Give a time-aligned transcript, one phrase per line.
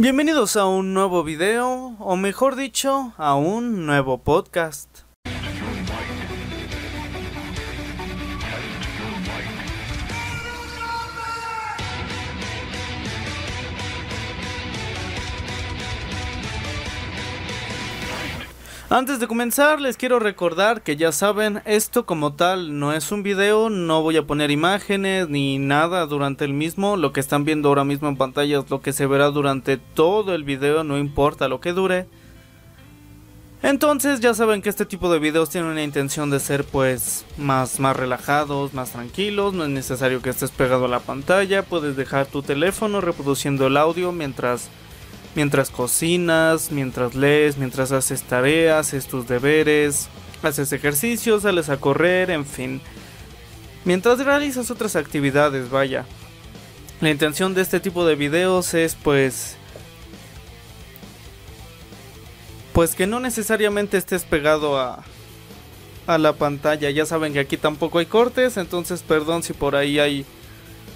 [0.00, 5.07] Bienvenidos a un nuevo video, o mejor dicho, a un nuevo podcast.
[18.90, 23.22] Antes de comenzar les quiero recordar que ya saben, esto como tal no es un
[23.22, 27.68] video, no voy a poner imágenes ni nada durante el mismo, lo que están viendo
[27.68, 31.48] ahora mismo en pantalla es lo que se verá durante todo el video, no importa
[31.48, 32.06] lo que dure.
[33.62, 37.80] Entonces ya saben que este tipo de videos tienen una intención de ser pues más,
[37.80, 42.24] más relajados, más tranquilos, no es necesario que estés pegado a la pantalla, puedes dejar
[42.24, 44.70] tu teléfono reproduciendo el audio mientras
[45.38, 50.08] mientras cocinas, mientras lees, mientras haces tareas, haces tus deberes,
[50.42, 52.80] haces ejercicios, sales a correr, en fin.
[53.84, 56.06] Mientras realizas otras actividades, vaya.
[57.00, 59.56] La intención de este tipo de videos es pues...
[62.72, 65.04] Pues que no necesariamente estés pegado a,
[66.08, 66.90] a la pantalla.
[66.90, 70.26] Ya saben que aquí tampoco hay cortes, entonces perdón si por ahí hay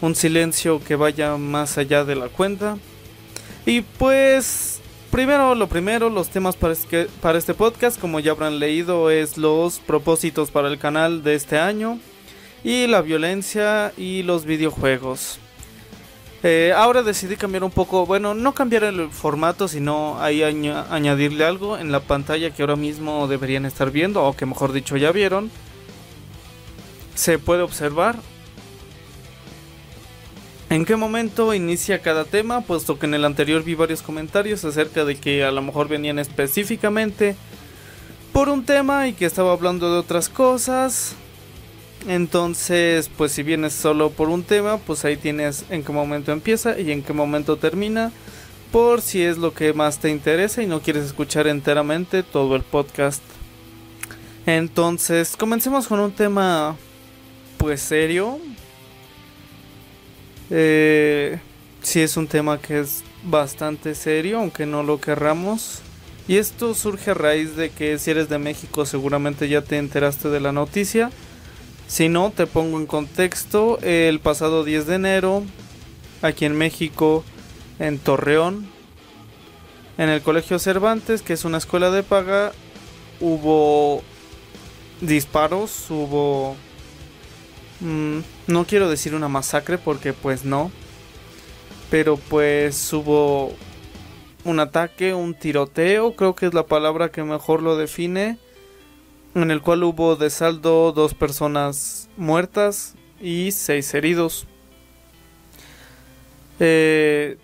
[0.01, 2.77] un silencio que vaya más allá de la cuenta.
[3.65, 8.59] Y pues, primero lo primero, los temas para este, para este podcast, como ya habrán
[8.59, 11.99] leído, es los propósitos para el canal de este año
[12.65, 15.39] y la violencia y los videojuegos.
[16.45, 21.79] Eh, ahora decidí cambiar un poco, bueno, no cambiar el formato, sino ahí añadirle algo
[21.79, 25.53] en la pantalla que ahora mismo deberían estar viendo, o que mejor dicho ya vieron.
[27.15, 28.17] Se puede observar
[30.73, 32.63] ¿En qué momento inicia cada tema?
[32.63, 36.19] Puesto que en el anterior vi varios comentarios acerca de que a lo mejor venían
[36.19, 37.37] específicamente
[38.33, 41.15] por un tema y que estaba hablando de otras cosas.
[42.09, 46.81] Entonces, pues si vienes solo por un tema, pues ahí tienes en qué momento empieza
[46.81, 48.11] y en qué momento termina.
[48.71, 52.63] Por si es lo que más te interesa y no quieres escuchar enteramente todo el
[52.63, 53.23] podcast.
[54.47, 56.77] Entonces, comencemos con un tema
[57.59, 58.41] pues serio,
[60.55, 61.39] eh,
[61.83, 65.81] sí es un tema que es bastante serio, aunque no lo querramos.
[66.29, 70.29] Y esto surge a raíz de que si eres de México seguramente ya te enteraste
[70.29, 71.11] de la noticia.
[71.89, 73.79] Si no, te pongo en contexto.
[73.81, 75.43] El pasado 10 de enero,
[76.21, 77.25] aquí en México,
[77.79, 78.69] en Torreón,
[79.97, 82.53] en el Colegio Cervantes, que es una escuela de paga,
[83.21, 84.03] hubo
[85.01, 86.57] disparos, hubo
[87.83, 90.71] Mm, no quiero decir una masacre porque pues no.
[91.91, 93.53] Pero pues hubo
[94.45, 98.39] un ataque, un tiroteo, creo que es la palabra que mejor lo define.
[99.35, 104.47] En el cual hubo de saldo dos personas muertas y seis heridos.
[106.61, 107.39] Eh,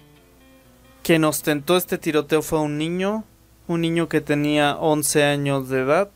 [1.03, 3.25] quien ostentó este tiroteo fue un niño,
[3.67, 6.11] un niño que tenía 11 años de edad.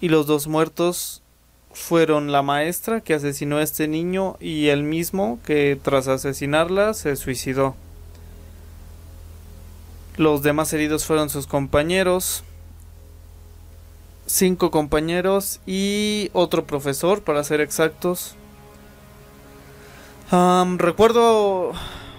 [0.00, 1.22] Y los dos muertos
[1.78, 7.16] fueron la maestra que asesinó a este niño y el mismo que tras asesinarla se
[7.16, 7.74] suicidó.
[10.16, 12.42] Los demás heridos fueron sus compañeros,
[14.26, 18.34] cinco compañeros y otro profesor, para ser exactos.
[20.76, 21.72] recuerdo,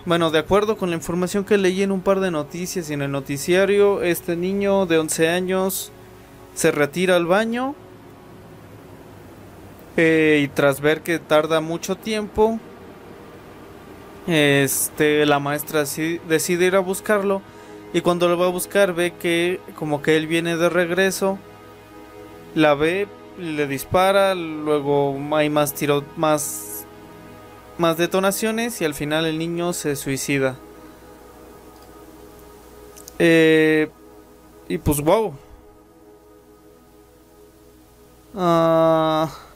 [0.05, 3.01] bueno, de acuerdo con la información que leí en un par de noticias y en
[3.01, 5.91] el noticiario, este niño de 11 años
[6.55, 7.75] se retira al baño
[9.99, 12.59] y tras ver que tarda mucho tiempo,
[14.27, 15.83] este, la maestra
[16.27, 17.41] decide ir a buscarlo.
[17.93, 21.39] Y cuando lo va a buscar ve que como que él viene de regreso.
[22.55, 23.07] La ve,
[23.39, 26.85] le dispara, luego hay más tiro, más,
[27.77, 30.55] más detonaciones y al final el niño se suicida.
[33.17, 33.89] Eh,
[34.67, 35.33] y pues wow.
[38.35, 39.48] Ah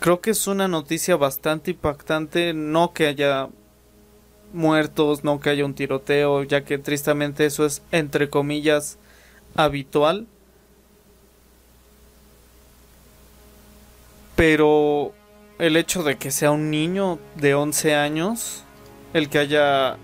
[0.00, 3.48] creo que es una noticia bastante impactante, no que haya
[4.52, 8.98] muertos, no que haya un tiroteo, ya que tristemente eso es entre comillas
[9.54, 10.26] habitual.
[14.34, 15.12] Pero
[15.58, 18.64] el hecho de que sea un niño de 11 años
[19.12, 19.98] el que haya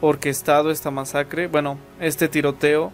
[0.00, 2.90] orquestado esta masacre, bueno, este tiroteo,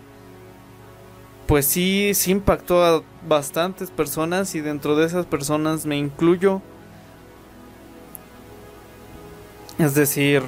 [1.46, 6.62] pues sí, sí impactó a bastantes personas y dentro de esas personas me incluyo.
[9.78, 10.42] Es decir,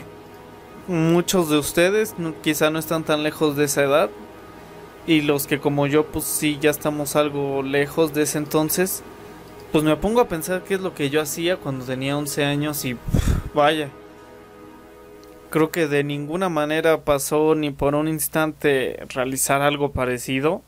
[0.86, 4.10] muchos de ustedes quizá no están tan lejos de esa edad
[5.06, 9.02] y los que como yo pues sí ya estamos algo lejos de ese entonces,
[9.72, 12.84] pues me pongo a pensar qué es lo que yo hacía cuando tenía 11 años
[12.84, 12.96] y
[13.54, 13.90] vaya.
[15.50, 20.62] creo que de ninguna manera pasó ni por un instante realizar algo parecido.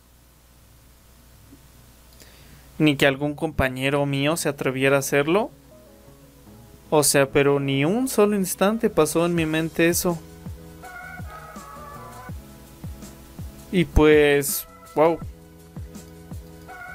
[2.78, 5.50] Ni que algún compañero mío se atreviera a hacerlo.
[6.90, 10.18] O sea, pero ni un solo instante pasó en mi mente eso.
[13.72, 15.18] Y pues, wow.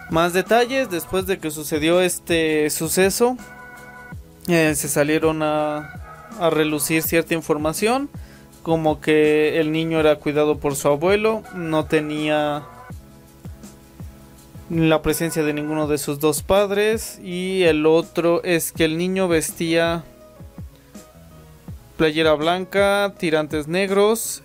[0.10, 3.38] Más detalles después de que sucedió este suceso.
[4.48, 5.94] Eh, se salieron a,
[6.40, 8.10] a relucir cierta información.
[8.64, 11.44] Como que el niño era cuidado por su abuelo.
[11.56, 12.64] No tenía
[14.72, 17.20] la presencia de ninguno de sus dos padres.
[17.22, 20.04] Y el otro es que el niño vestía
[21.98, 24.44] playera blanca, tirantes negros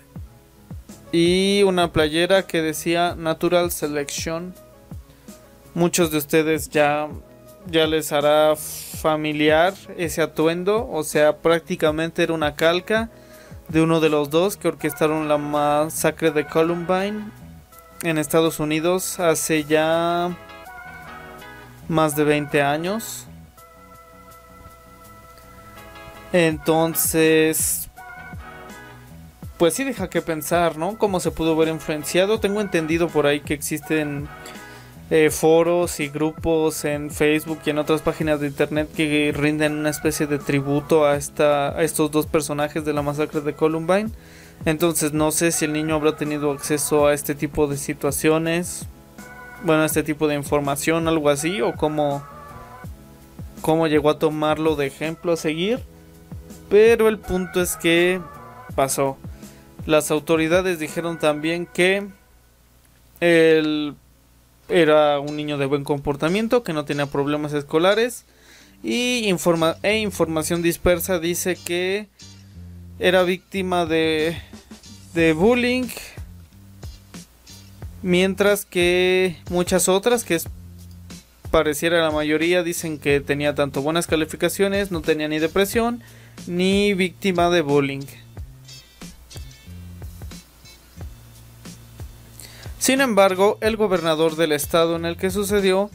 [1.12, 4.55] y una playera que decía Natural Selection.
[5.75, 7.08] Muchos de ustedes ya
[7.69, 13.11] ya les hará familiar ese atuendo, o sea, prácticamente era una calca
[13.69, 17.25] de uno de los dos que orquestaron la masacre de Columbine
[18.02, 20.37] en Estados Unidos hace ya
[21.88, 23.26] más de 20 años.
[26.32, 27.88] Entonces,
[29.58, 30.98] pues sí deja que pensar, ¿no?
[30.98, 32.40] ¿Cómo se pudo ver influenciado?
[32.40, 34.28] Tengo entendido por ahí que existen
[35.08, 39.90] eh, foros y grupos en Facebook y en otras páginas de internet que rinden una
[39.90, 44.10] especie de tributo a, esta, a estos dos personajes de la masacre de Columbine.
[44.64, 48.87] Entonces no sé si el niño habrá tenido acceso a este tipo de situaciones,
[49.62, 52.25] bueno, a este tipo de información, algo así, o cómo,
[53.61, 55.81] cómo llegó a tomarlo de ejemplo a seguir.
[56.69, 58.20] Pero el punto es que
[58.75, 59.17] pasó.
[59.87, 62.09] Las autoridades dijeron también que
[63.20, 63.94] él
[64.69, 68.25] era un niño de buen comportamiento, que no tenía problemas escolares
[68.82, 72.09] y informa e información dispersa dice que
[72.98, 74.40] era víctima de,
[75.14, 75.88] de bullying,
[78.02, 80.40] mientras que muchas otras, que
[81.50, 86.02] pareciera la mayoría, dicen que tenía tanto buenas calificaciones, no tenía ni depresión,
[86.46, 88.06] ni víctima de bullying.
[92.78, 95.90] Sin embargo, el gobernador del estado en el que sucedió,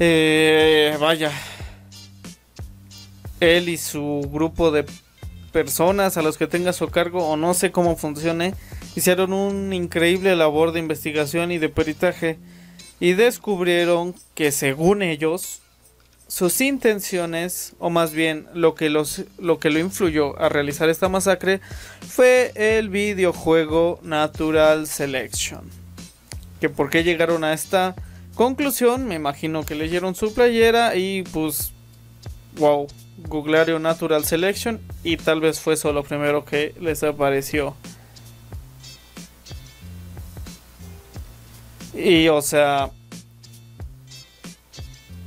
[0.00, 1.30] eh, vaya,
[3.40, 4.84] él y su grupo de
[5.54, 8.54] personas a los que tenga su cargo o no sé cómo funcione,
[8.96, 12.38] hicieron un increíble labor de investigación y de peritaje
[12.98, 15.60] y descubrieron que según ellos
[16.26, 21.08] sus intenciones o más bien lo que los lo que lo influyó a realizar esta
[21.08, 21.60] masacre
[22.00, 25.70] fue el videojuego Natural Selection.
[26.60, 27.94] Que por qué llegaron a esta
[28.34, 31.73] conclusión, me imagino que leyeron su playera y pues
[32.56, 32.86] wow,
[33.28, 37.74] googlearon Natural Selection y tal vez fue eso lo primero que les apareció.
[41.94, 42.90] Y o sea,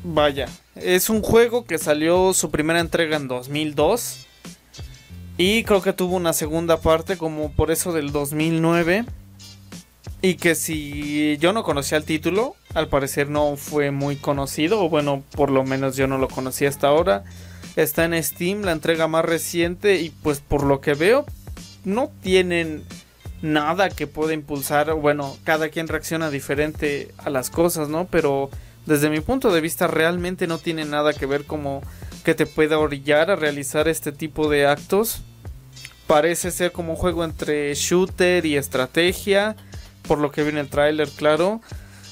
[0.04, 4.28] vaya, es un juego que salió su primera entrega en 2002
[5.38, 9.06] y creo que tuvo una segunda parte como por eso del 2009.
[10.28, 14.90] Y que si yo no conocía el título, al parecer no fue muy conocido, o
[14.90, 17.24] bueno, por lo menos yo no lo conocía hasta ahora.
[17.78, 21.26] Está en Steam, la entrega más reciente y pues por lo que veo
[21.86, 22.84] no tienen
[23.42, 28.08] nada que pueda impulsar, bueno, cada quien reacciona diferente a las cosas, ¿no?
[28.08, 28.50] Pero
[28.86, 31.84] desde mi punto de vista realmente no tiene nada que ver como
[32.26, 35.22] que te pueda orillar a realizar este tipo de actos.
[36.06, 39.56] Parece ser como un juego entre shooter y estrategia,
[40.08, 41.62] por lo que vi en el tráiler, claro.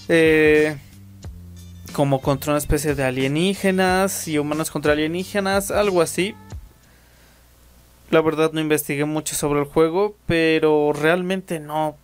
[0.08, 0.78] Eh,
[1.94, 6.36] como contra una especie de alienígenas y humanos contra alienígenas, algo así.
[8.12, 11.98] La verdad no investigué mucho sobre el juego, pero realmente no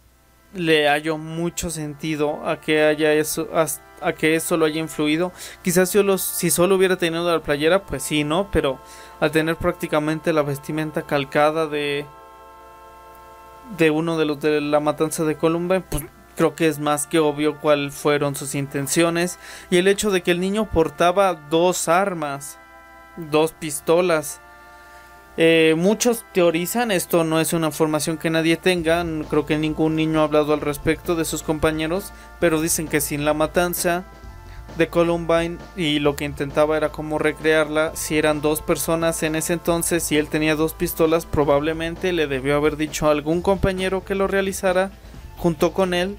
[0.54, 5.32] le hallo mucho sentido a que haya eso, a, que eso lo haya influido.
[5.64, 8.50] Quizás yo los, si solo hubiera tenido la playera, pues sí, ¿no?
[8.52, 8.80] Pero
[9.20, 12.06] al tener prácticamente la vestimenta calcada de
[13.78, 16.04] de uno de los de la matanza de Columbine, pues
[16.36, 19.38] creo que es más que obvio cuáles fueron sus intenciones
[19.70, 22.58] y el hecho de que el niño portaba dos armas,
[23.18, 24.42] dos pistolas.
[25.38, 30.20] Eh, muchos teorizan, esto no es una información que nadie tenga, creo que ningún niño
[30.20, 34.04] ha hablado al respecto de sus compañeros, pero dicen que sin la matanza
[34.78, 39.54] de Columbine y lo que intentaba era como recrearla, si eran dos personas en ese
[39.54, 44.16] entonces y él tenía dos pistolas, probablemente le debió haber dicho a algún compañero que
[44.16, 44.92] lo realizara
[45.38, 46.18] junto con él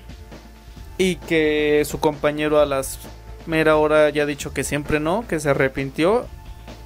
[0.99, 2.99] y que su compañero a las
[3.47, 6.27] mera hora ya dicho que siempre no, que se arrepintió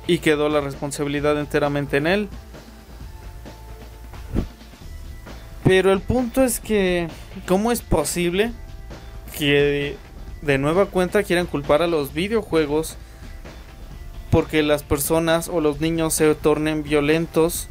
[0.06, 2.28] y quedó la responsabilidad enteramente en él.
[5.64, 7.08] Pero el punto es que,
[7.48, 8.52] ¿cómo es posible
[9.36, 9.96] que
[10.42, 12.96] de nueva cuenta quieran culpar a los videojuegos
[14.30, 17.68] porque las personas o los niños se tornen violentos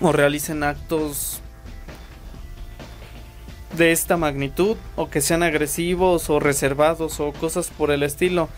[0.00, 1.40] o realicen actos
[3.76, 8.48] de esta magnitud o que sean agresivos o reservados o cosas por el estilo.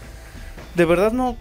[0.74, 1.36] De verdad no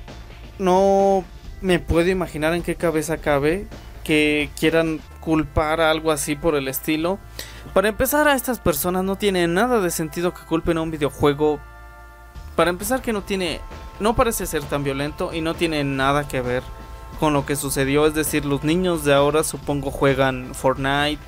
[0.60, 1.24] no
[1.62, 3.68] me puedo imaginar en qué cabeza cabe
[4.04, 7.20] que quieran culpar a algo así por el estilo.
[7.74, 11.60] Para empezar, a estas personas no tiene nada de sentido que culpen a un videojuego.
[12.56, 13.62] Para empezar, que no tiene.
[14.00, 16.64] No parece ser tan violento y no tiene nada que ver
[17.20, 18.06] con lo que sucedió.
[18.06, 21.22] Es decir, los niños de ahora supongo juegan Fortnite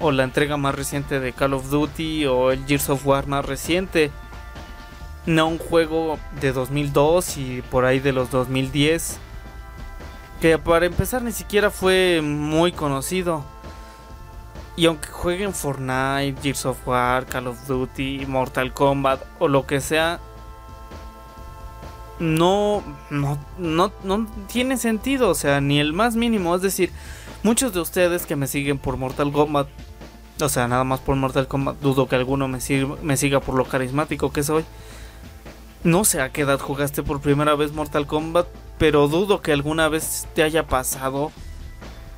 [0.00, 3.44] o la entrega más reciente de Call of Duty o el Gears of War más
[3.44, 4.10] reciente.
[5.26, 9.18] No un juego de 2002 y por ahí de los 2010
[10.44, 13.42] que para empezar ni siquiera fue muy conocido.
[14.76, 19.80] Y aunque jueguen Fortnite, Gears of War, Call of Duty, Mortal Kombat o lo que
[19.80, 20.20] sea,
[22.18, 26.54] no, no, no, no tiene sentido, o sea, ni el más mínimo.
[26.54, 26.92] Es decir,
[27.42, 29.68] muchos de ustedes que me siguen por Mortal Kombat,
[30.42, 32.58] o sea, nada más por Mortal Kombat, dudo que alguno me,
[33.02, 34.66] me siga por lo carismático que soy.
[35.84, 38.46] No sé a qué edad jugaste por primera vez Mortal Kombat,
[38.78, 41.30] pero dudo que alguna vez te haya pasado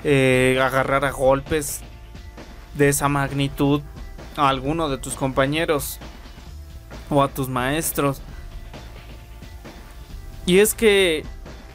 [0.05, 1.81] eh, agarrar a golpes
[2.75, 3.83] de esa magnitud
[4.37, 5.99] a alguno de tus compañeros
[7.11, 8.23] o a tus maestros.
[10.47, 11.25] Y es que,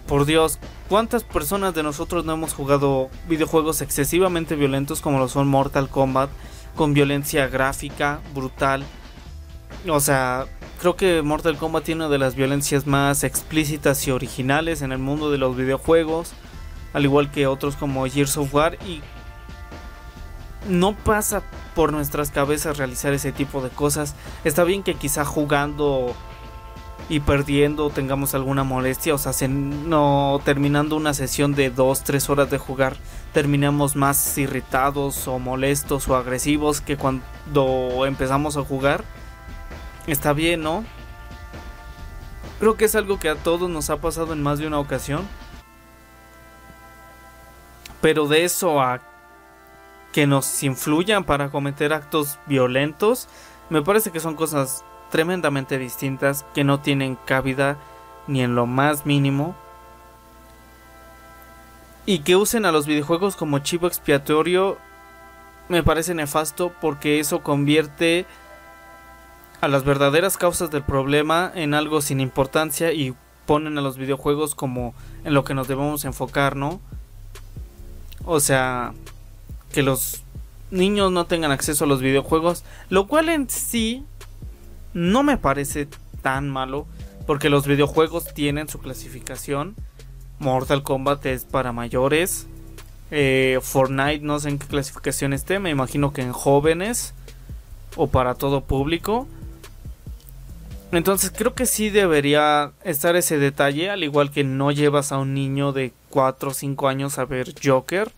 [0.08, 5.50] por Dios, ¿cuántas personas de nosotros no hemos jugado videojuegos excesivamente violentos como lo son
[5.50, 6.30] Mortal Kombat,
[6.74, 8.86] con violencia gráfica, brutal?
[9.90, 10.48] O sea,
[10.82, 14.98] creo que Mortal Kombat tiene una de las violencias más explícitas y originales en el
[14.98, 16.34] mundo de los videojuegos,
[16.94, 19.02] al igual que otros como Gears of War y
[20.68, 21.44] no pasa
[21.76, 24.16] por nuestras cabezas realizar ese tipo de cosas.
[24.44, 26.16] Está bien que quizá jugando
[27.10, 32.50] y perdiendo tengamos alguna molestia, o sea, no terminando una sesión de 2, 3 horas
[32.50, 32.98] de jugar,
[33.34, 39.04] terminamos más irritados o molestos o agresivos que cuando empezamos a jugar
[40.08, 40.84] está bien, ¿no?
[42.60, 45.28] Creo que es algo que a todos nos ha pasado en más de una ocasión.
[48.02, 49.02] Pero de eso a
[50.12, 53.28] que nos influyan para cometer actos violentos,
[53.70, 57.78] me parece que son cosas tremendamente distintas que no tienen cabida
[58.28, 59.56] ni en lo más mínimo.
[62.06, 64.78] Y que usen a los videojuegos como chivo expiatorio
[65.70, 68.26] me parece nefasto porque eso convierte
[69.62, 73.14] a las verdaderas causas del problema en algo sin importancia y
[73.46, 76.82] ponen a los videojuegos como en lo que nos debemos enfocar, ¿no?
[78.26, 78.94] O sea,
[79.72, 80.24] que los
[80.72, 84.04] niños no tengan acceso a los videojuegos, lo cual en sí
[84.94, 85.88] no me parece
[86.22, 86.88] tan malo,
[87.28, 89.76] porque los videojuegos tienen su clasificación.
[90.40, 92.48] Mortal Kombat es para mayores.
[93.12, 97.14] Eh, Fortnite no sé en qué clasificación esté, me imagino que en jóvenes
[97.96, 99.28] o para todo público.
[100.92, 105.34] Entonces creo que sí debería estar ese detalle, al igual que no llevas a un
[105.34, 108.12] niño de 4 o 5 años a ver Joker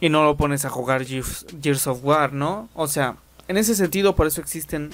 [0.00, 2.68] y no lo pones a jugar Gears of War, ¿no?
[2.74, 3.16] O sea,
[3.48, 4.90] en ese sentido por eso existen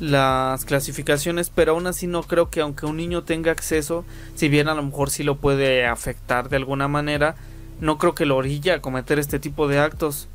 [0.00, 4.04] las clasificaciones, pero aún así no creo que aunque un niño tenga acceso,
[4.34, 7.34] si bien a lo mejor sí lo puede afectar de alguna manera,
[7.80, 10.28] no creo que lo orilla a cometer este tipo de actos.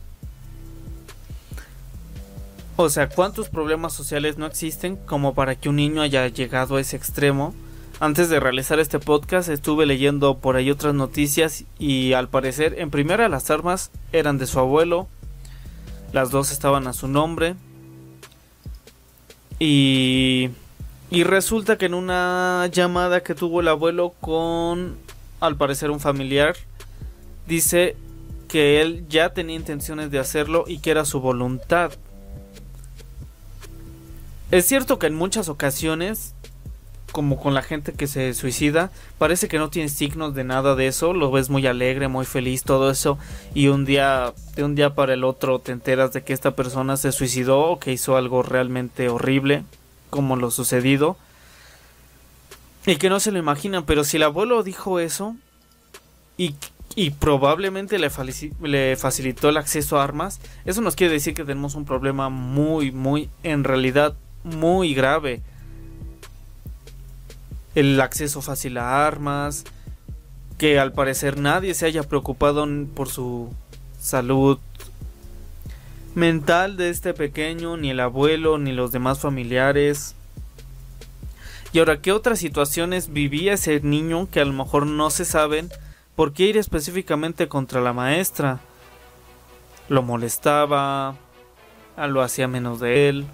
[2.75, 6.81] O sea, ¿cuántos problemas sociales no existen como para que un niño haya llegado a
[6.81, 7.53] ese extremo?
[7.99, 12.89] Antes de realizar este podcast estuve leyendo por ahí otras noticias y al parecer en
[12.89, 15.07] primera las armas eran de su abuelo,
[16.13, 17.55] las dos estaban a su nombre
[19.59, 20.49] y,
[21.11, 24.97] y resulta que en una llamada que tuvo el abuelo con
[25.39, 26.55] al parecer un familiar
[27.47, 27.95] dice
[28.47, 31.91] que él ya tenía intenciones de hacerlo y que era su voluntad
[34.53, 36.35] es cierto que en muchas ocasiones,
[37.11, 40.85] como con la gente que se suicida, parece que no tiene signos de nada de
[40.85, 43.17] eso, lo ves muy alegre, muy feliz, todo eso,
[43.55, 46.97] y un día, de un día para el otro te enteras de que esta persona
[46.97, 49.63] se suicidó o que hizo algo realmente horrible,
[50.11, 51.17] como lo sucedido,
[52.85, 55.35] y que no se lo imaginan, pero si el abuelo dijo eso,
[56.37, 58.11] y probablemente le,
[58.61, 62.91] le, facilitó el acceso a armas, eso nos quiere decir que tenemos un problema muy,
[62.91, 65.41] muy, en realidad muy grave.
[67.75, 69.63] El acceso fácil a armas,
[70.57, 73.51] que al parecer nadie se haya preocupado por su
[73.99, 74.59] salud
[76.15, 80.15] mental de este pequeño, ni el abuelo, ni los demás familiares.
[81.71, 85.69] Y ahora, ¿qué otras situaciones vivía ese niño que a lo mejor no se saben?
[86.15, 88.59] ¿Por qué ir específicamente contra la maestra?
[89.89, 91.15] ¿Lo molestaba?
[91.97, 93.25] ¿Lo hacía menos de él?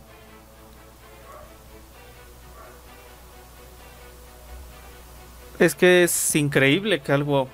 [5.60, 7.50] Es que es increíble que algo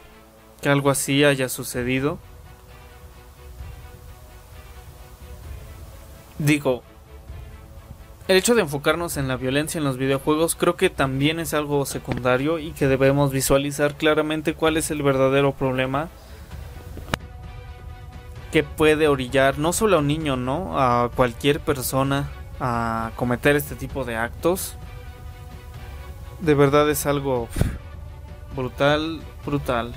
[0.61, 2.17] que algo así haya sucedido.
[6.37, 6.83] Digo,
[8.27, 11.85] el hecho de enfocarnos en la violencia en los videojuegos creo que también es algo
[11.85, 16.09] secundario y que debemos visualizar claramente cuál es el verdadero problema
[18.51, 20.79] que puede orillar no solo a un niño, ¿no?
[20.79, 24.75] A cualquier persona a cometer este tipo de actos.
[26.39, 27.47] De verdad es algo
[28.55, 29.93] brutal, brutal.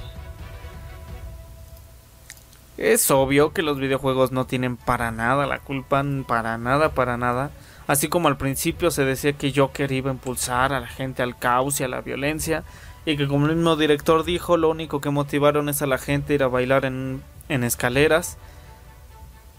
[2.76, 7.50] Es obvio que los videojuegos no tienen para nada la culpa, para nada, para nada.
[7.88, 11.36] Así como al principio se decía que Joker iba a impulsar a la gente al
[11.36, 12.62] caos y a la violencia,
[13.04, 16.34] y que como el mismo director dijo, lo único que motivaron es a la gente
[16.34, 18.36] ir a bailar en, en escaleras.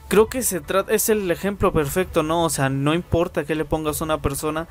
[0.07, 2.43] Creo que se trata, es el ejemplo perfecto, ¿no?
[2.45, 4.67] O sea, no importa que le pongas a una persona,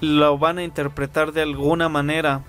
[0.00, 2.42] lo van a interpretar de alguna manera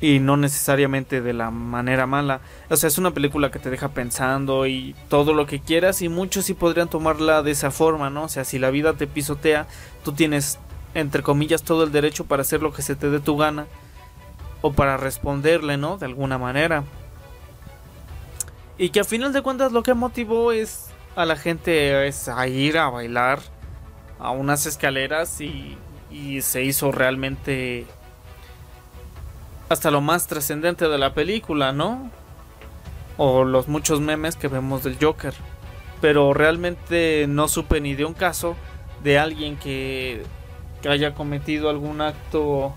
[0.00, 2.40] y no necesariamente de la manera mala.
[2.70, 6.08] O sea, es una película que te deja pensando y todo lo que quieras y
[6.08, 8.24] muchos sí podrían tomarla de esa forma, ¿no?
[8.24, 9.66] O sea, si la vida te pisotea,
[10.02, 10.58] tú tienes,
[10.94, 13.66] entre comillas, todo el derecho para hacer lo que se te dé tu gana
[14.62, 15.98] o para responderle, ¿no?
[15.98, 16.84] De alguna manera.
[18.78, 22.46] Y que a final de cuentas lo que motivó es a la gente es a
[22.46, 23.40] ir a bailar
[24.18, 25.76] a unas escaleras y,
[26.10, 27.86] y se hizo realmente
[29.70, 32.10] hasta lo más trascendente de la película, ¿no?
[33.16, 35.32] O los muchos memes que vemos del Joker.
[36.00, 38.56] Pero realmente no supe ni de un caso
[39.04, 40.24] de alguien que,
[40.88, 42.72] haya cometido algún acto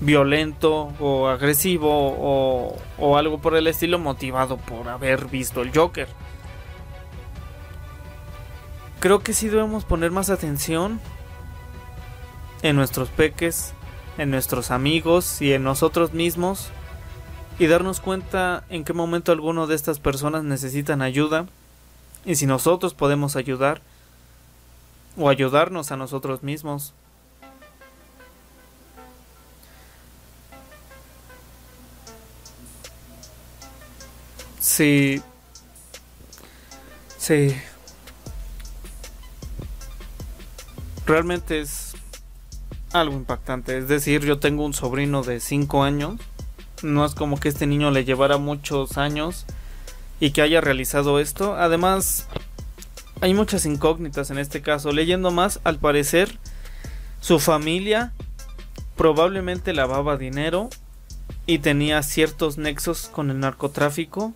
[0.00, 6.06] violento o agresivo o, o, algo por el estilo motivado por haber visto el Joker.
[9.00, 11.00] Creo que sí debemos poner más atención
[12.62, 13.74] en nuestros peques,
[14.18, 16.68] en nuestros amigos y en nosotros mismos
[17.58, 21.46] y darnos cuenta en qué momento alguno de estas personas necesitan ayuda
[22.24, 23.80] y si nosotros podemos ayudar
[25.16, 26.92] o ayudarnos a nosotros mismos.
[34.60, 35.22] Sí.
[37.18, 37.54] Sí.
[41.06, 41.93] Realmente es
[42.94, 43.76] algo impactante.
[43.76, 46.20] Es decir, yo tengo un sobrino de 5 años.
[46.82, 49.46] No es como que este niño le llevara muchos años
[50.20, 51.56] y que haya realizado esto.
[51.56, 52.28] Además,
[53.20, 54.92] hay muchas incógnitas en este caso.
[54.92, 56.38] Leyendo más, al parecer,
[57.20, 58.12] su familia
[58.96, 60.70] probablemente lavaba dinero
[61.46, 64.34] y tenía ciertos nexos con el narcotráfico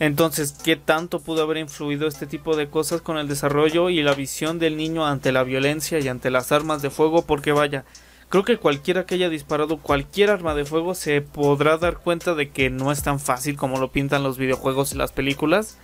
[0.00, 4.14] entonces, ¿qué tanto pudo haber influido este tipo de cosas con el desarrollo y la
[4.14, 7.26] visión del niño ante la violencia y ante las armas de fuego?
[7.26, 7.84] Porque vaya,
[8.30, 12.48] creo que cualquiera que haya disparado cualquier arma de fuego se podrá dar cuenta de
[12.48, 15.76] que no es tan fácil como lo pintan los videojuegos y las películas.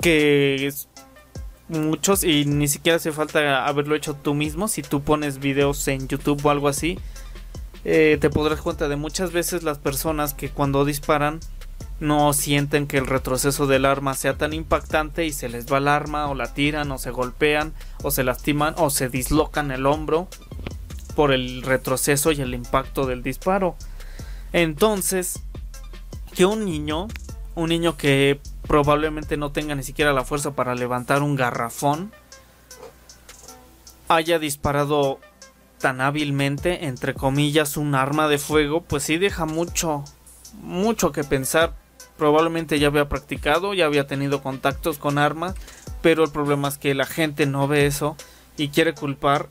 [0.00, 0.86] Que es
[1.68, 4.68] muchos y ni siquiera hace falta haberlo hecho tú mismo.
[4.68, 7.00] Si tú pones videos en YouTube o algo así,
[7.84, 11.40] eh, te podrás cuenta de muchas veces las personas que cuando disparan
[12.00, 15.88] no sienten que el retroceso del arma sea tan impactante y se les va el
[15.88, 20.28] arma o la tiran o se golpean o se lastiman o se dislocan el hombro
[21.14, 23.76] por el retroceso y el impacto del disparo.
[24.52, 25.40] Entonces,
[26.34, 27.08] que un niño,
[27.54, 32.12] un niño que probablemente no tenga ni siquiera la fuerza para levantar un garrafón,
[34.08, 35.20] haya disparado
[35.78, 40.04] tan hábilmente, entre comillas, un arma de fuego, pues sí deja mucho,
[40.60, 41.74] mucho que pensar
[42.16, 45.54] probablemente ya había practicado, ya había tenido contactos con armas,
[46.02, 48.16] pero el problema es que la gente no ve eso
[48.56, 49.48] y quiere culpar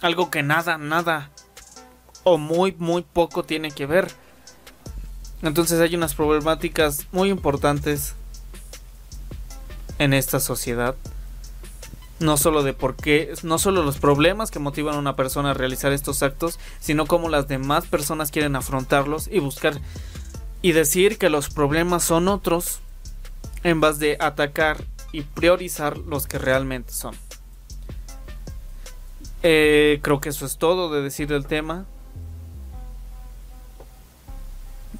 [0.00, 1.30] algo que nada, nada
[2.22, 4.08] o muy, muy poco tiene que ver.
[5.42, 8.14] Entonces hay unas problemáticas muy importantes
[9.98, 10.94] en esta sociedad.
[12.20, 15.54] No solo de por qué, no solo los problemas que motivan a una persona a
[15.54, 19.80] realizar estos actos, sino cómo las demás personas quieren afrontarlos y buscar
[20.62, 22.80] y decir que los problemas son otros
[23.64, 27.14] en vez de atacar y priorizar los que realmente son.
[29.42, 31.84] Eh, creo que eso es todo de decir del tema.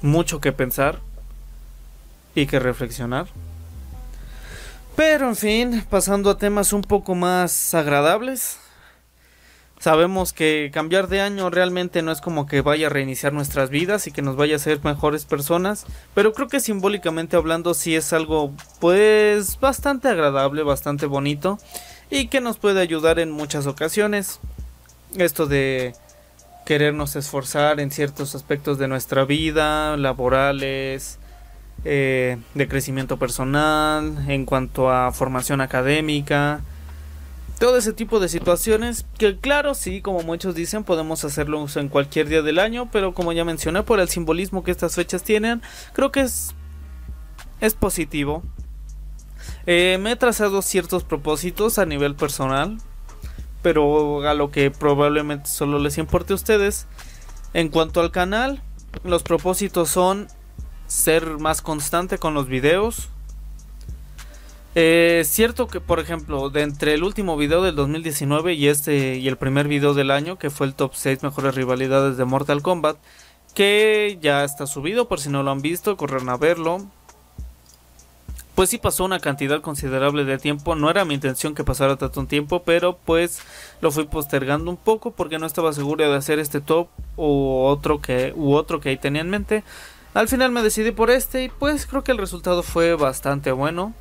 [0.03, 0.99] Mucho que pensar
[2.35, 3.25] y que reflexionar.
[4.95, 8.59] Pero en fin, pasando a temas un poco más agradables.
[9.77, 14.07] Sabemos que cambiar de año realmente no es como que vaya a reiniciar nuestras vidas
[14.07, 18.13] y que nos vaya a ser mejores personas, pero creo que simbólicamente hablando sí es
[18.13, 21.59] algo pues bastante agradable, bastante bonito
[22.09, 24.39] y que nos puede ayudar en muchas ocasiones.
[25.17, 25.93] Esto de
[26.65, 31.19] querernos esforzar en ciertos aspectos de nuestra vida, laborales,
[31.85, 36.61] eh, de crecimiento personal, en cuanto a formación académica,
[37.59, 42.27] todo ese tipo de situaciones que claro, sí, como muchos dicen, podemos hacerlo en cualquier
[42.27, 45.61] día del año, pero como ya mencioné, por el simbolismo que estas fechas tienen,
[45.93, 46.53] creo que es,
[47.61, 48.43] es positivo.
[49.67, 52.77] Eh, me he trazado ciertos propósitos a nivel personal,
[53.61, 56.87] pero a lo que probablemente solo les importe a ustedes.
[57.53, 58.61] En cuanto al canal,
[59.03, 60.27] los propósitos son
[60.87, 63.09] ser más constante con los videos.
[64.75, 69.27] Es cierto que, por ejemplo, de entre el último video del 2019 y este y
[69.27, 72.97] el primer video del año, que fue el top 6 mejores rivalidades de Mortal Kombat,
[73.53, 76.85] que ya está subido por si no lo han visto, corren a verlo.
[78.53, 82.25] Pues sí pasó una cantidad considerable de tiempo, no era mi intención que pasara tanto
[82.25, 83.41] tiempo, pero pues
[83.81, 88.01] lo fui postergando un poco porque no estaba seguro de hacer este top u otro
[88.01, 89.63] que u otro que ahí tenía en mente.
[90.15, 93.93] Al final me decidí por este y pues creo que el resultado fue bastante bueno.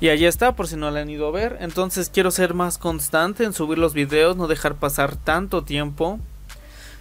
[0.00, 1.58] Y allí está, por si no lo han ido a ver.
[1.60, 6.20] Entonces quiero ser más constante en subir los videos, no dejar pasar tanto tiempo.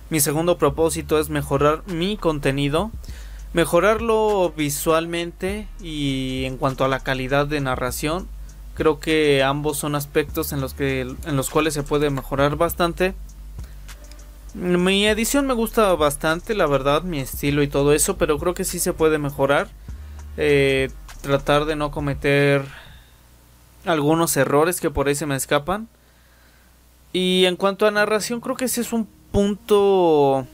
[0.10, 2.90] Mi segundo propósito es mejorar mi contenido,
[3.54, 8.28] mejorarlo visualmente y en cuanto a la calidad de narración.
[8.74, 13.14] Creo que ambos son aspectos en los que en los cuales se puede mejorar bastante.
[14.56, 18.64] Mi edición me gusta bastante, la verdad, mi estilo y todo eso, pero creo que
[18.64, 19.68] sí se puede mejorar.
[20.38, 20.90] Eh,
[21.20, 22.64] tratar de no cometer
[23.84, 25.90] algunos errores que por ahí se me escapan.
[27.12, 30.48] Y en cuanto a narración, creo que ese es un punto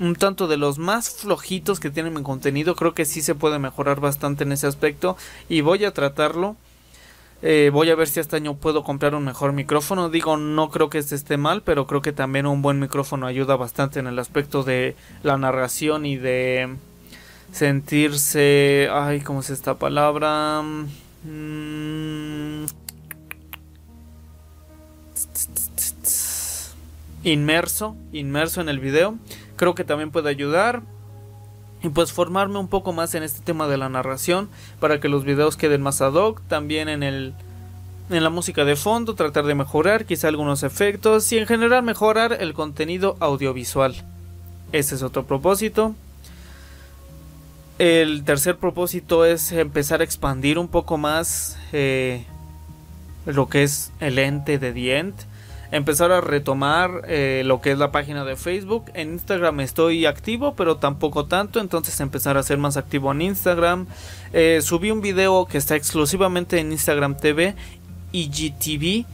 [0.00, 2.76] un tanto de los más flojitos que tiene mi contenido.
[2.76, 5.18] Creo que sí se puede mejorar bastante en ese aspecto
[5.50, 6.56] y voy a tratarlo.
[7.40, 10.10] Eh, voy a ver si este año puedo comprar un mejor micrófono.
[10.10, 13.56] Digo, no creo que este esté mal, pero creo que también un buen micrófono ayuda
[13.56, 16.76] bastante en el aspecto de la narración y de
[17.52, 18.88] sentirse...
[18.92, 20.62] Ay, ¿cómo es esta palabra?
[21.24, 22.64] Mm,
[27.22, 29.16] inmerso, inmerso en el video.
[29.56, 30.82] Creo que también puede ayudar
[31.82, 34.48] y pues formarme un poco más en este tema de la narración
[34.80, 37.34] para que los videos queden más ad hoc, también en el
[38.10, 42.38] en la música de fondo, tratar de mejorar quizá algunos efectos y en general mejorar
[42.40, 43.94] el contenido audiovisual.
[44.72, 45.94] Ese es otro propósito.
[47.78, 52.24] El tercer propósito es empezar a expandir un poco más eh,
[53.26, 55.14] lo que es el ente de Dient
[55.70, 58.86] empezar a retomar eh, lo que es la página de Facebook.
[58.94, 63.86] En Instagram estoy activo, pero tampoco tanto, entonces empezar a ser más activo en Instagram.
[64.32, 67.54] Eh, subí un video que está exclusivamente en Instagram TV,
[68.12, 69.06] IGTV.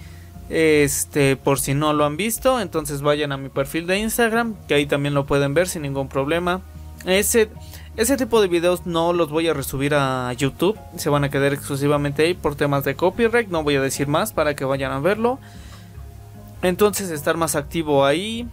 [0.50, 4.74] Este, por si no lo han visto, entonces vayan a mi perfil de Instagram, que
[4.74, 6.60] ahí también lo pueden ver sin ningún problema.
[7.06, 7.48] Ese,
[7.96, 11.54] ese tipo de videos no los voy a resubir a YouTube, se van a quedar
[11.54, 15.00] exclusivamente ahí por temas de copyright, no voy a decir más para que vayan a
[15.00, 15.38] verlo.
[16.64, 18.48] Entonces estar más activo ahí.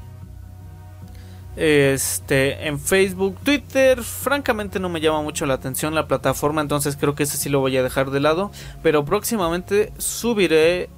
[1.55, 7.13] Este, en Facebook, Twitter, francamente no me llama mucho la atención la plataforma, entonces creo
[7.13, 8.51] que ese sí lo voy a dejar de lado.
[8.83, 10.89] Pero próximamente subiré,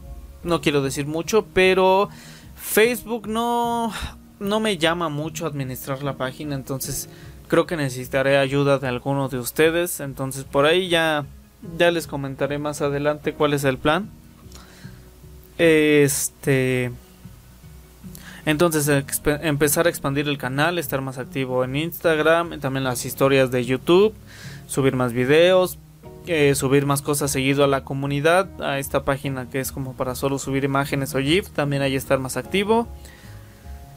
[0.43, 2.09] no quiero decir mucho, pero
[2.55, 3.91] Facebook no,
[4.39, 7.09] no me llama mucho administrar la página, entonces
[7.47, 9.99] creo que necesitaré ayuda de alguno de ustedes.
[9.99, 11.25] Entonces por ahí ya,
[11.77, 14.09] ya les comentaré más adelante cuál es el plan.
[15.57, 16.91] Este.
[18.45, 18.89] Entonces
[19.25, 24.13] empezar a expandir el canal, estar más activo en Instagram, también las historias de YouTube,
[24.67, 25.77] subir más videos,
[26.27, 30.13] eh, subir más cosas seguido a la comunidad, a esta página que es como para
[30.15, 32.87] solo subir imágenes o GIF, también hay estar más activo.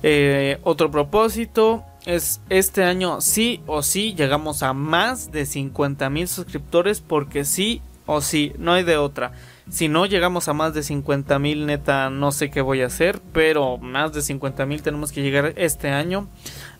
[0.04, 6.28] Eh, otro propósito es este año sí o sí llegamos a más de 50 mil
[6.28, 9.32] suscriptores porque sí o sí, no hay de otra.
[9.68, 13.20] Si no llegamos a más de 50 mil, neta, no sé qué voy a hacer,
[13.32, 16.28] pero más de 50 mil tenemos que llegar este año.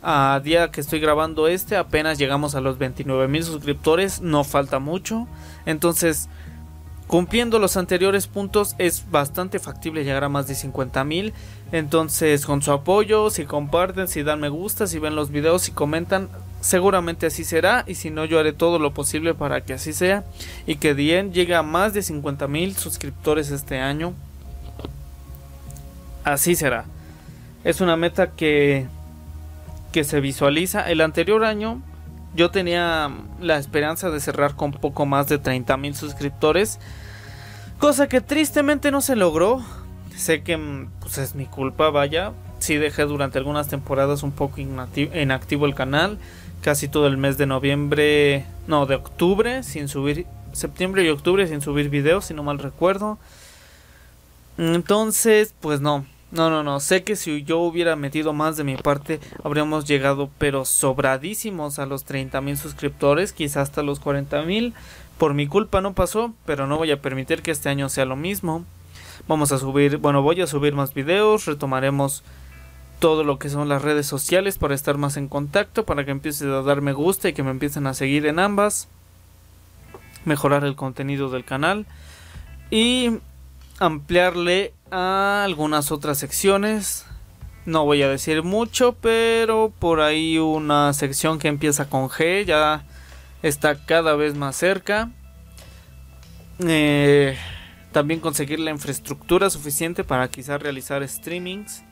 [0.02, 4.78] A día que estoy grabando este, apenas llegamos a los 29 mil suscriptores, no falta
[4.78, 5.26] mucho.
[5.64, 6.28] Entonces,
[7.06, 11.34] Cumpliendo los anteriores puntos es bastante factible llegar a más de 50 mil.
[11.72, 15.72] Entonces con su apoyo, si comparten, si dan me gusta, si ven los videos, si
[15.72, 16.28] comentan,
[16.60, 17.84] seguramente así será.
[17.86, 20.24] Y si no, yo haré todo lo posible para que así sea.
[20.66, 24.14] Y que Dien llegue a más de 50 mil suscriptores este año.
[26.24, 26.84] Así será.
[27.64, 28.86] Es una meta que,
[29.92, 30.88] que se visualiza.
[30.88, 31.82] El anterior año
[32.34, 36.78] yo tenía la esperanza de cerrar con poco más de 30 mil suscriptores.
[37.78, 39.64] Cosa que tristemente no se logró.
[40.16, 42.32] Sé que mm, pues, es mi culpa, vaya.
[42.58, 46.18] Sí dejé durante algunas temporadas un poco inactivo, el canal.
[46.62, 51.60] Casi todo el mes de noviembre, no, de octubre, sin subir, septiembre y octubre sin
[51.60, 53.18] subir videos, si no mal recuerdo.
[54.58, 56.80] Entonces, pues no, no, no, no.
[56.80, 61.86] Sé que si yo hubiera metido más de mi parte, habríamos llegado, pero sobradísimos a
[61.86, 64.74] los 30 mil suscriptores, quizás hasta los 40 mil.
[65.18, 68.16] Por mi culpa no pasó, pero no voy a permitir que este año sea lo
[68.16, 68.64] mismo.
[69.28, 72.22] Vamos a subir, bueno, voy a subir más videos, retomaremos
[73.00, 76.50] todo lo que son las redes sociales para estar más en contacto, para que empiecen
[76.52, 78.88] a dar me gusta y que me empiecen a seguir en ambas.
[80.24, 81.86] Mejorar el contenido del canal
[82.70, 83.18] y
[83.78, 87.04] ampliarle a algunas otras secciones.
[87.64, 92.84] No voy a decir mucho, pero por ahí una sección que empieza con G ya
[93.42, 95.10] está cada vez más cerca.
[96.60, 97.36] Eh,
[97.96, 101.82] también conseguir la infraestructura suficiente para quizás realizar streamings.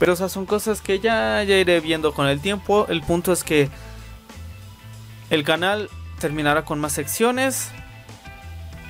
[0.00, 2.84] Pero esas son cosas que ya, ya iré viendo con el tiempo.
[2.88, 3.68] El punto es que
[5.30, 5.88] el canal
[6.18, 7.70] terminará con más secciones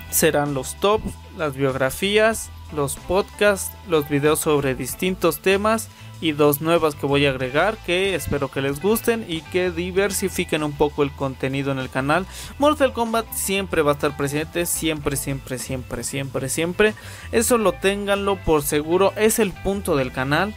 [0.08, 5.88] serán los tops, las biografías, los podcasts, los videos sobre distintos temas
[6.22, 10.62] y dos nuevas que voy a agregar que espero que les gusten y que diversifiquen
[10.62, 12.26] un poco el contenido en el canal.
[12.58, 16.94] Mortal Kombat siempre va a estar presente, siempre, siempre, siempre, siempre, siempre.
[17.32, 20.54] Eso lo ténganlo por seguro, es el punto del canal.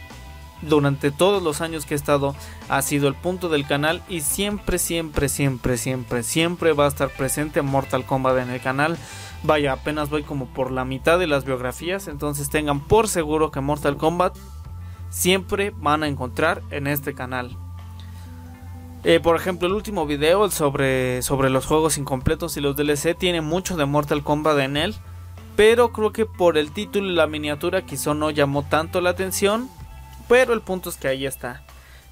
[0.62, 2.34] Durante todos los años que he estado
[2.70, 7.10] ha sido el punto del canal y siempre, siempre, siempre, siempre, siempre va a estar
[7.10, 8.96] presente Mortal Kombat en el canal.
[9.42, 13.60] Vaya, apenas voy como por la mitad de las biografías, entonces tengan por seguro que
[13.60, 14.36] Mortal Kombat
[15.10, 17.56] siempre van a encontrar en este canal.
[19.04, 23.40] Eh, por ejemplo, el último video sobre, sobre los juegos incompletos y los DLC tiene
[23.40, 24.94] mucho de Mortal Kombat en él,
[25.54, 29.70] pero creo que por el título y la miniatura quizá no llamó tanto la atención,
[30.28, 31.62] pero el punto es que ahí está.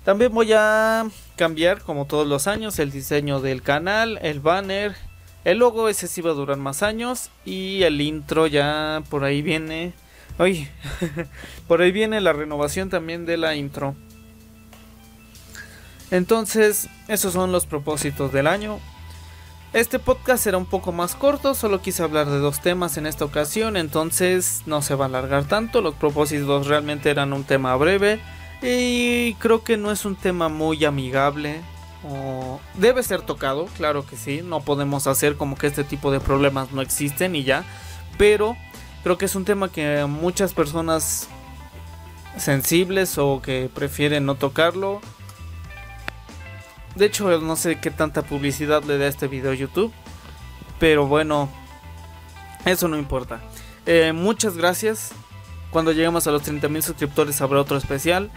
[0.05, 1.07] También voy a
[1.37, 4.95] cambiar, como todos los años, el diseño del canal, el banner,
[5.45, 9.43] el logo ese sí va a durar más años y el intro ya por ahí
[9.43, 9.93] viene.
[10.39, 10.69] Ay,
[11.69, 13.95] por ahí viene la renovación también de la intro.
[16.11, 18.81] Entonces, esos son los propósitos del año.
[19.75, 23.25] Este podcast será un poco más corto, solo quise hablar de dos temas en esta
[23.25, 25.83] ocasión, entonces no se va a alargar tanto.
[25.83, 28.21] Los propósitos realmente eran un tema breve
[28.63, 31.61] y creo que no es un tema muy amigable
[32.75, 36.73] debe ser tocado, claro que sí, no podemos hacer como que este tipo de problemas
[36.73, 37.65] no existen y ya,
[38.19, 38.57] pero
[39.03, 41.29] creo que es un tema que muchas personas
[42.37, 45.01] sensibles o que prefieren no tocarlo.
[46.95, 49.93] De hecho, no sé qué tanta publicidad le da este video a YouTube,
[50.79, 51.49] pero bueno,
[52.65, 53.41] eso no importa.
[53.87, 55.13] Eh, muchas gracias.
[55.71, 58.31] Cuando lleguemos a los 30.000 suscriptores habrá otro especial.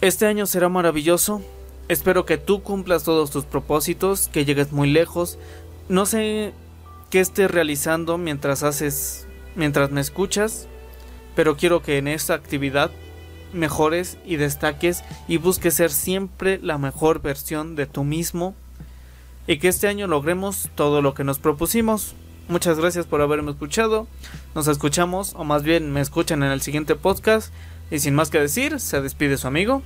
[0.00, 1.40] Este año será maravilloso.
[1.88, 5.38] Espero que tú cumplas todos tus propósitos, que llegues muy lejos.
[5.88, 6.52] No sé
[7.10, 10.68] qué estés realizando mientras haces, mientras me escuchas,
[11.34, 12.90] pero quiero que en esta actividad
[13.52, 18.54] mejores y destaques y busques ser siempre la mejor versión de tú mismo
[19.46, 22.14] y que este año logremos todo lo que nos propusimos.
[22.48, 24.06] Muchas gracias por haberme escuchado.
[24.54, 27.52] Nos escuchamos, o más bien me escuchan en el siguiente podcast.
[27.90, 29.82] Y sin más que decir, se despide su amigo.